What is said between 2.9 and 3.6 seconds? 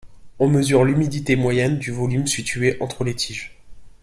les tiges.